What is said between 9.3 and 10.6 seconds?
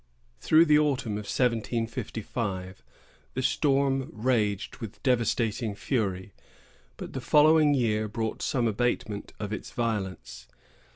of its violence.